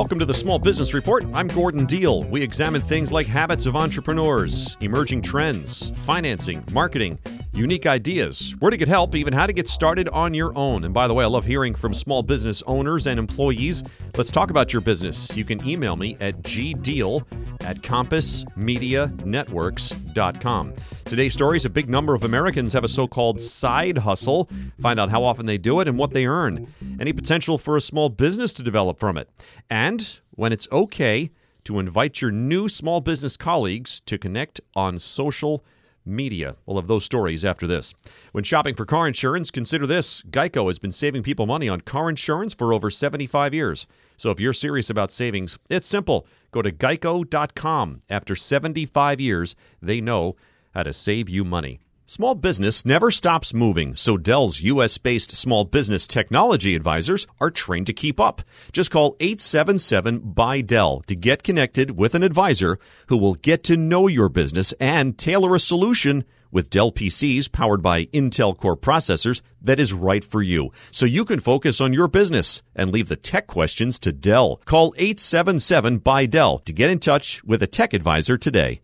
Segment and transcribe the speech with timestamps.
[0.00, 1.26] Welcome to the Small Business Report.
[1.34, 2.22] I'm Gordon Deal.
[2.22, 7.18] We examine things like habits of entrepreneurs, emerging trends, financing, marketing,
[7.52, 10.84] unique ideas, where to get help, even how to get started on your own.
[10.84, 13.82] And by the way, I love hearing from small business owners and employees.
[14.16, 15.36] Let's talk about your business.
[15.36, 17.24] You can email me at gdeal
[17.62, 20.74] at compassmedianetworks.com.
[21.04, 24.48] Today's story is a big number of Americans have a so called side hustle.
[24.80, 26.72] Find out how often they do it and what they earn.
[27.00, 29.28] Any potential for a small business to develop from it.
[29.68, 31.30] And when it's okay
[31.64, 35.64] to invite your new small business colleagues to connect on social
[36.10, 36.56] media.
[36.66, 37.94] We'll have those stories after this.
[38.32, 42.08] When shopping for car insurance, consider this Geico has been saving people money on car
[42.08, 43.86] insurance for over 75 years.
[44.16, 46.26] So if you're serious about savings, it's simple.
[46.50, 48.02] Go to geico.com.
[48.10, 50.36] After 75 years, they know
[50.74, 51.80] how to save you money.
[52.10, 57.86] Small business never stops moving, so Dell's US based small business technology advisors are trained
[57.86, 58.42] to keep up.
[58.72, 63.76] Just call 877 buy Dell to get connected with an advisor who will get to
[63.76, 69.40] know your business and tailor a solution with Dell PCs powered buy Intel Core processors
[69.62, 70.72] that is right for you.
[70.90, 74.60] So you can focus on your business and leave the tech questions to Dell.
[74.64, 78.80] Call 877 by Dell to get in touch with a tech advisor today.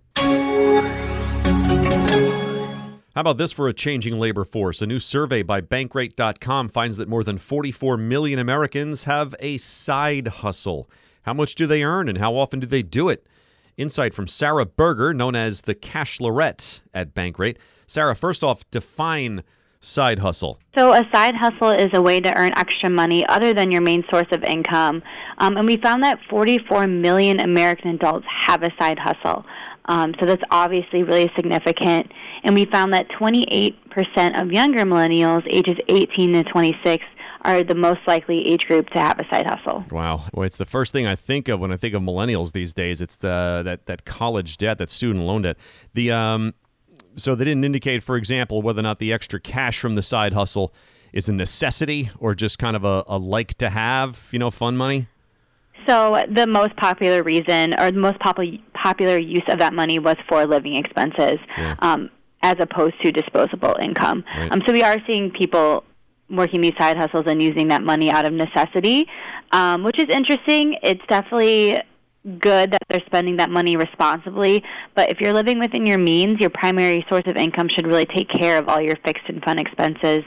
[3.16, 4.82] How about this for a changing labor force?
[4.82, 10.28] A new survey by Bankrate.com finds that more than 44 million Americans have a side
[10.28, 10.90] hustle.
[11.22, 13.26] How much do they earn and how often do they do it?
[13.78, 17.56] Insight from Sarah Berger, known as the Cashlorette at Bankrate.
[17.86, 19.42] Sarah, first off, define
[19.80, 20.58] side hustle.
[20.74, 24.04] So, a side hustle is a way to earn extra money other than your main
[24.10, 25.02] source of income.
[25.38, 29.46] Um, and we found that 44 million American adults have a side hustle.
[29.86, 32.10] Um, so, that's obviously really significant.
[32.44, 37.04] And we found that 28% of younger millennials, ages 18 to 26,
[37.46, 39.84] are the most likely age group to have a side hustle.
[39.90, 40.24] Wow.
[40.32, 43.00] Well, it's the first thing I think of when I think of millennials these days.
[43.00, 45.56] It's the, that, that college debt, that student loan debt.
[45.94, 46.54] The, um,
[47.16, 50.32] so they didn't indicate, for example, whether or not the extra cash from the side
[50.32, 50.74] hustle
[51.12, 54.76] is a necessity or just kind of a, a like to have, you know, fun
[54.76, 55.06] money?
[55.86, 60.16] So the most popular reason or the most popular popular use of that money was
[60.28, 61.38] for living expenses.
[61.58, 61.74] Yeah.
[61.80, 62.10] Um,
[62.42, 64.22] as opposed to disposable income.
[64.36, 64.52] Right.
[64.52, 65.82] Um, so we are seeing people
[66.30, 69.06] working these side hustles and using that money out of necessity,
[69.52, 70.76] um, which is interesting.
[70.82, 71.80] It's definitely
[72.38, 74.62] good that they're spending that money responsibly.
[74.94, 78.28] But if you're living within your means, your primary source of income should really take
[78.28, 80.22] care of all your fixed and fun expenses,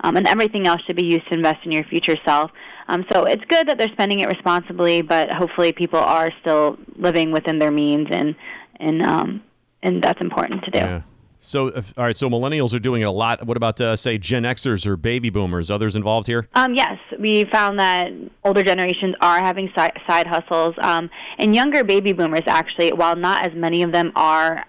[0.00, 2.50] um, and everything else should be used to invest in your future self.
[2.88, 7.32] Um, so it's good that they're spending it responsibly, but hopefully people are still living
[7.32, 8.34] within their means, and
[8.80, 9.42] and um,
[9.82, 10.78] and that's important to do.
[10.78, 11.02] Yeah.
[11.40, 12.16] So, all right.
[12.16, 13.46] So, millennials are doing it a lot.
[13.46, 15.70] What about, uh, say, Gen Xers or baby boomers?
[15.70, 16.48] Others involved here?
[16.54, 18.10] Um, yes, we found that
[18.44, 23.44] older generations are having side, side hustles, um, and younger baby boomers actually, while not
[23.46, 24.64] as many of them are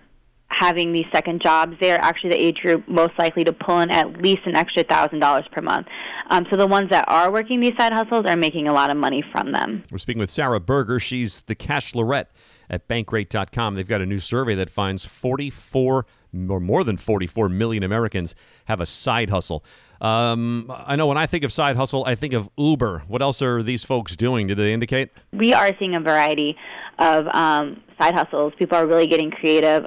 [0.58, 3.92] having these second jobs, they are actually the age group most likely to pull in
[3.92, 5.88] at least an extra thousand dollars per month.
[6.30, 8.98] Um, so the ones that are working these side hustles are making a lot of
[8.98, 9.84] money from them.
[9.92, 11.00] We're speaking with Sarah Berger.
[11.00, 12.28] She's the Cashlorette
[12.70, 13.76] at Bankrate.com.
[13.76, 16.06] They've got a new survey that finds 44
[16.50, 19.64] or more than 44 million Americans have a side hustle.
[20.02, 23.04] Um, I know when I think of side hustle, I think of Uber.
[23.08, 24.48] What else are these folks doing?
[24.48, 25.12] Did they indicate?
[25.32, 26.58] We are seeing a variety
[27.00, 28.54] of um, side hustles.
[28.58, 29.86] People are really getting creative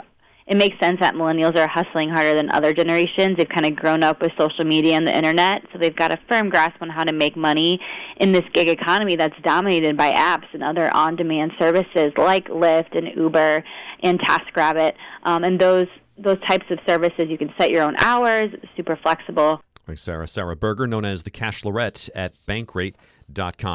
[0.48, 3.36] it makes sense that millennials are hustling harder than other generations.
[3.36, 6.18] They've kind of grown up with social media and the internet, so they've got a
[6.26, 7.78] firm grasp on how to make money
[8.16, 13.14] in this gig economy that's dominated by apps and other on-demand services like Lyft and
[13.14, 13.62] Uber
[14.02, 14.94] and TaskRabbit.
[15.24, 19.60] Um, and those those types of services, you can set your own hours, super flexible.
[19.94, 20.28] Sarah.
[20.28, 22.94] Sarah Berger, known as the Cashlorette at Bankrate.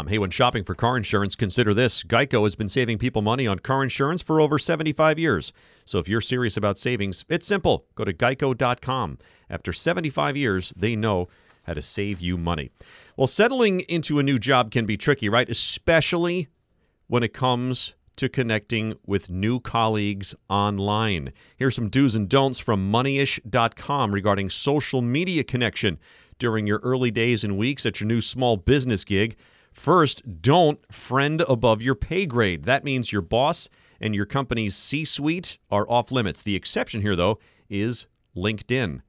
[0.10, 3.60] Hey, when shopping for car insurance, consider this Geico has been saving people money on
[3.60, 5.54] car insurance for over 75 years.
[5.86, 7.86] So if you're serious about savings, it's simple.
[7.96, 9.20] Go to geico.com.
[9.50, 11.28] After 75 years, they know
[11.64, 12.72] how to save you money.
[13.16, 15.50] Well, settling into a new job can be tricky, right?
[15.50, 16.48] Especially
[17.08, 21.32] when it comes to connecting with new colleagues online.
[21.58, 26.00] Here's some do's and don'ts from moneyish.com regarding social media connection
[26.44, 29.38] during your early days and weeks at your new small business gig.
[29.72, 32.66] First, don't friend above your pay grade.
[32.66, 33.70] That means your boss
[34.02, 36.42] and your company's C suite are off limits.
[36.42, 39.04] The exception here, though, is LinkedIn.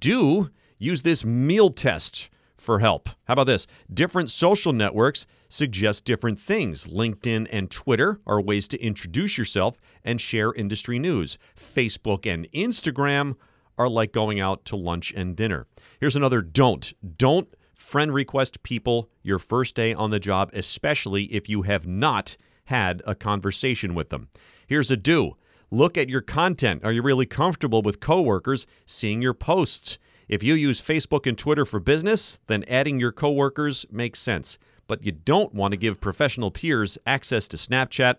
[0.00, 3.10] Do use this meal test for help.
[3.26, 3.68] How about this?
[3.94, 6.88] Different social networks suggest different things.
[6.88, 11.38] LinkedIn and Twitter are ways to introduce yourself and share industry news.
[11.56, 13.36] Facebook and Instagram
[13.78, 15.66] are like going out to lunch and dinner.
[16.00, 16.92] Here's another don't.
[17.16, 22.36] Don't friend request people your first day on the job, especially if you have not
[22.64, 24.28] had a conversation with them.
[24.66, 25.36] Here's a do
[25.70, 26.84] look at your content.
[26.84, 29.98] Are you really comfortable with coworkers seeing your posts?
[30.28, 34.58] If you use Facebook and Twitter for business, then adding your coworkers makes sense.
[34.88, 38.16] But you don't want to give professional peers access to Snapchat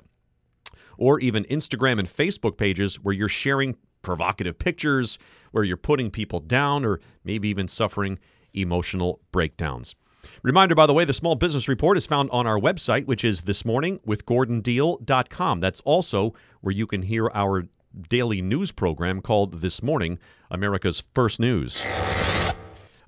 [0.98, 3.78] or even Instagram and Facebook pages where you're sharing
[4.08, 5.20] provocative pictures,
[5.52, 8.18] where you're putting people down, or maybe even suffering
[8.54, 9.96] emotional breakdowns.
[10.44, 13.42] Reminder, by the way, the Small Business Report is found on our website, which is
[13.42, 15.60] thismorningwithgordondeal.com.
[15.60, 17.66] That's also where you can hear our
[18.10, 20.20] daily news program called This Morning,
[20.50, 21.84] America's First News.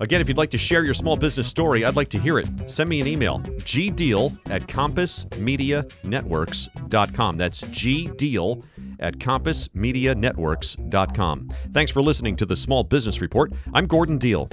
[0.01, 2.47] Again, if you'd like to share your small business story, I'd like to hear it.
[2.67, 7.37] Send me an email, gdeal at compassmedianetworks.com.
[7.37, 8.63] That's gdeal
[8.99, 11.49] at compassmedianetworks.com.
[11.71, 13.53] Thanks for listening to the Small Business Report.
[13.73, 14.49] I'm Gordon Deal.